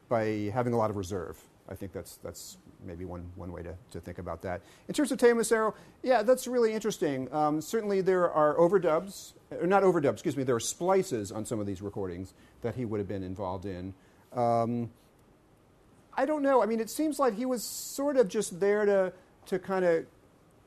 [0.09, 1.37] by having a lot of reserve.
[1.69, 4.61] I think that's, that's maybe one, one way to, to think about that.
[4.87, 5.73] In terms of Teo Macero,
[6.03, 7.31] yeah, that's really interesting.
[7.33, 11.59] Um, certainly there are overdubs, or not overdubs, excuse me, there are splices on some
[11.59, 13.93] of these recordings that he would have been involved in.
[14.33, 14.89] Um,
[16.15, 16.63] I don't know.
[16.63, 19.13] I mean, it seems like he was sort of just there to,
[19.47, 20.05] to kind of.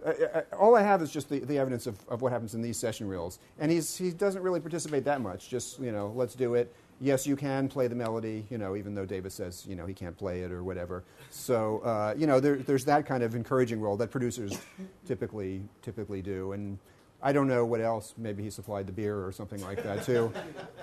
[0.05, 2.77] Uh, all I have is just the, the evidence of, of what happens in these
[2.77, 3.39] session reels.
[3.59, 5.49] And he's, he doesn't really participate that much.
[5.49, 6.75] Just, you know, let's do it.
[7.01, 9.95] Yes, you can play the melody, you know, even though Davis says, you know, he
[9.95, 11.03] can't play it or whatever.
[11.31, 14.59] So, uh, you know, there, there's that kind of encouraging role that producers
[15.07, 16.53] typically, typically do.
[16.53, 16.79] And
[17.23, 18.15] I don't know what else.
[18.19, 20.33] Maybe he supplied the beer or something like that, too,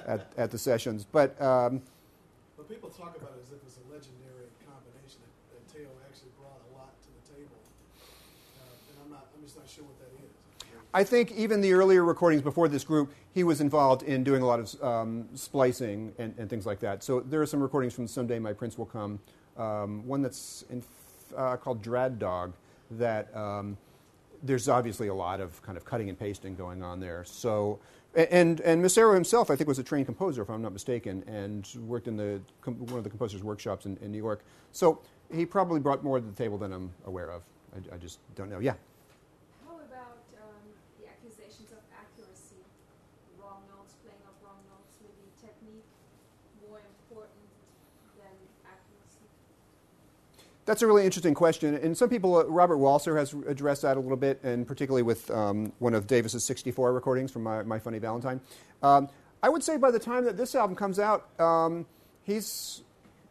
[0.08, 1.06] at, at the sessions.
[1.12, 1.40] But.
[1.42, 1.82] Um,
[2.68, 6.92] people talk about if it's a legendary combination that, that Teo actually brought a lot
[7.00, 7.56] to the table.
[8.60, 10.36] Uh, and I'm not, I'm just not sure what that is.
[10.98, 14.46] I think even the earlier recordings before this group, he was involved in doing a
[14.48, 17.04] lot of um, splicing and, and things like that.
[17.04, 19.20] So there are some recordings from Someday My Prince Will Come,
[19.58, 20.82] um, one that's in,
[21.36, 22.54] uh, called Drad Dog,
[22.90, 23.78] that um,
[24.42, 27.24] there's obviously a lot of kind of cutting and pasting going on there.
[27.26, 27.78] So,
[28.16, 31.70] and, and Macero himself, I think, was a trained composer, if I'm not mistaken, and
[31.88, 34.44] worked in the, one of the composers' workshops in, in New York.
[34.72, 35.00] So
[35.32, 37.44] he probably brought more to the table than I'm aware of.
[37.76, 38.58] I, I just don't know.
[38.58, 38.74] Yeah.
[39.68, 40.66] How about um,
[41.00, 42.64] the accusations of accuracy?
[43.38, 45.86] Wrong notes, playing of wrong notes, maybe technique
[46.66, 47.48] more important
[48.18, 48.34] than
[48.66, 49.28] accuracy?
[50.68, 51.76] That's a really interesting question.
[51.76, 55.32] And some people, uh, Robert Walser has addressed that a little bit, and particularly with
[55.32, 58.42] um, one of Davis's 64 recordings from My, My Funny Valentine.
[58.84, 59.08] Um,
[59.42, 61.86] I would say by the time that this album comes out, um,
[62.24, 62.82] he's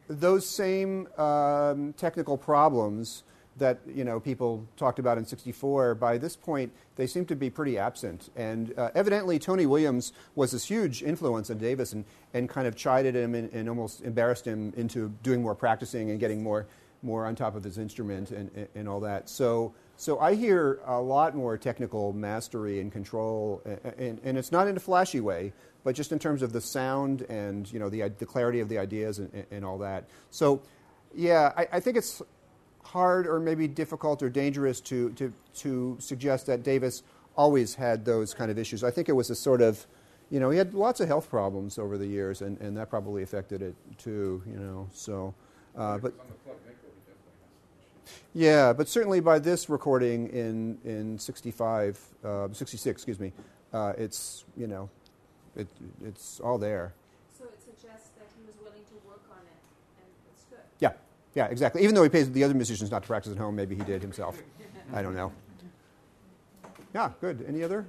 [0.08, 3.22] those same um, technical problems
[3.58, 5.94] that you know people talked about in '64.
[5.94, 10.52] By this point, they seem to be pretty absent, and uh, evidently Tony Williams was
[10.52, 14.46] this huge influence on Davis, and, and kind of chided him and, and almost embarrassed
[14.46, 16.66] him into doing more practicing and getting more
[17.06, 19.28] more on top of his instrument and, and, and all that.
[19.28, 19.74] So.
[19.98, 23.62] So I hear a lot more technical mastery and control,
[23.96, 25.54] and, and it's not in a flashy way,
[25.84, 28.76] but just in terms of the sound and you know the, the clarity of the
[28.76, 30.04] ideas and, and all that.
[30.30, 30.60] So,
[31.14, 32.20] yeah, I, I think it's
[32.82, 37.02] hard or maybe difficult or dangerous to, to, to suggest that Davis
[37.34, 38.84] always had those kind of issues.
[38.84, 39.86] I think it was a sort of,
[40.30, 43.22] you know, he had lots of health problems over the years, and, and that probably
[43.22, 44.88] affected it too, you know.
[44.92, 45.34] So,
[45.76, 48.25] uh, but on the Plugged Nickel, he definitely has some issues.
[48.36, 53.32] Yeah, but certainly by this recording in in '65, uh, '66, excuse me,
[53.72, 54.90] uh, it's you know,
[55.56, 55.66] it,
[56.04, 56.92] it's all there.
[57.38, 59.56] So it suggests that he was willing to work on it,
[59.96, 60.58] and it's good.
[60.80, 60.92] Yeah,
[61.34, 61.82] yeah, exactly.
[61.82, 64.02] Even though he pays the other musicians not to practice at home, maybe he did
[64.02, 64.38] himself.
[64.92, 65.32] I don't know.
[66.94, 67.42] Yeah, good.
[67.48, 67.86] Any other?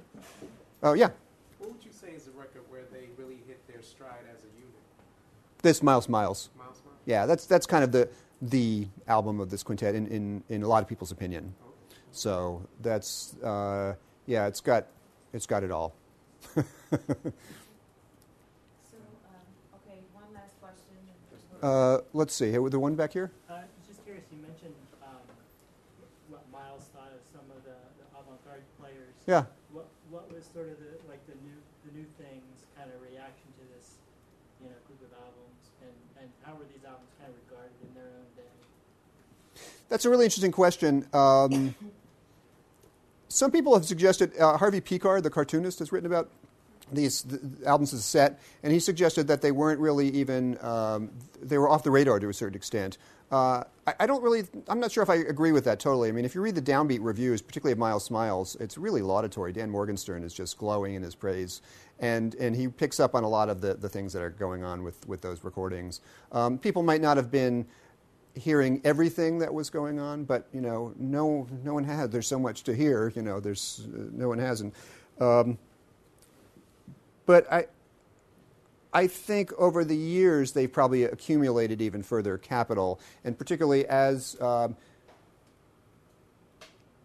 [0.82, 1.10] Oh yeah,
[1.58, 4.48] What would you say is a record where they really hit their stride as a
[4.56, 4.72] unit?
[5.60, 6.48] this Miles Smiles.
[6.56, 6.96] Miles Smiles?
[7.04, 8.08] Yeah, that's that's kind of the
[8.40, 11.54] the album of this quintet in in, in a lot of people's opinion.
[12.12, 13.94] So that's uh,
[14.26, 14.86] yeah, it's got
[15.32, 15.94] it's got it all.
[18.88, 20.96] So, um, okay, one last question.
[21.62, 22.50] Uh, let's see.
[22.50, 23.30] Hey, the one back here.
[23.50, 25.20] Uh, just curious, you mentioned um,
[26.28, 29.14] what Miles thought of some of the, the avant-garde players.
[29.26, 29.44] Yeah.
[29.72, 33.50] What what was sort of the like the new the new things kind of reaction
[33.58, 33.98] to this
[34.62, 37.90] you know, group of albums, and, and how were these albums kind of regarded in
[37.94, 38.54] their own day?
[39.88, 41.06] That's a really interesting question.
[41.12, 41.74] Um,
[43.28, 46.30] some people have suggested uh, Harvey Pekar, the cartoonist, has written about
[46.92, 51.10] these th- albums as a set, and he suggested that they weren't really even um,
[51.40, 52.98] they were off the radar to a certain extent.
[53.30, 54.44] Uh, I, I don't really.
[54.68, 56.08] I'm not sure if I agree with that totally.
[56.08, 59.52] I mean, if you read the downbeat reviews, particularly of Miles Smiles, it's really laudatory.
[59.52, 61.60] Dan Morgenstern is just glowing in his praise,
[61.98, 64.64] and and he picks up on a lot of the, the things that are going
[64.64, 66.00] on with with those recordings.
[66.32, 67.66] Um, people might not have been
[68.38, 72.12] hearing everything that was going on, but you know, no, no one had.
[72.12, 73.12] There's so much to hear.
[73.14, 74.74] You know, there's uh, no one hasn't.
[75.20, 75.58] Um,
[77.26, 77.66] but I,
[78.92, 84.76] I think over the years they've probably accumulated even further capital, and particularly as um,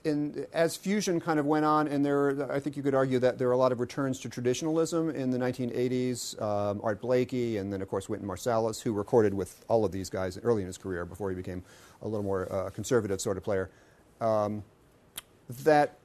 [0.04, 3.38] in, as fusion kind of went on, and there, I think you could argue that
[3.38, 6.42] there are a lot of returns to traditionalism in the 1980s.
[6.42, 10.10] Um, Art Blakey, and then of course Wynton Marsalis, who recorded with all of these
[10.10, 11.64] guys early in his career before he became
[12.02, 13.70] a little more uh, conservative sort of player.
[14.20, 14.64] Um,
[15.64, 15.98] that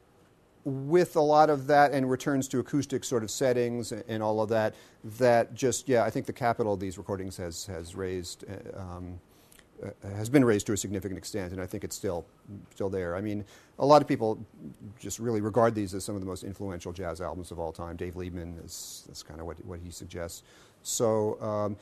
[0.64, 4.40] with a lot of that and returns to acoustic sort of settings and, and all
[4.40, 4.74] of that,
[5.18, 8.44] that just yeah, I think the capital of these recordings has has raised.
[8.49, 9.20] uh, Um,
[10.02, 12.26] has been raised to a significant extent, and I think it's still
[12.72, 13.16] still there.
[13.16, 13.44] I mean,
[13.78, 14.44] a lot of people
[14.98, 17.96] just really regard these as some of the most influential jazz albums of all time.
[17.96, 20.42] Dave Liebman is that's kind of what what he suggests.
[20.82, 21.76] So, um,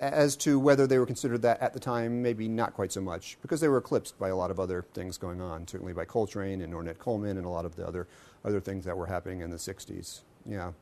[0.00, 3.36] as to whether they were considered that at the time, maybe not quite so much,
[3.42, 5.66] because they were eclipsed by a lot of other things going on.
[5.66, 8.06] Certainly by Coltrane and Ornette Coleman and a lot of the other
[8.44, 10.20] other things that were happening in the '60s.
[10.46, 10.72] Yeah.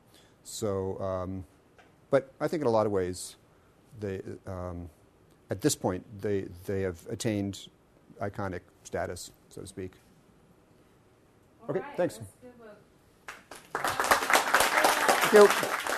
[0.43, 1.45] So, um,
[2.09, 3.35] but I think in a lot of ways,
[3.99, 4.21] they.
[4.47, 4.89] Um,
[5.51, 7.67] at this point, they, they have attained
[8.21, 9.91] iconic status, so to speak.
[11.63, 12.19] All Okay, right, thanks.
[12.19, 13.81] let's give a-
[15.31, 15.90] Thank you.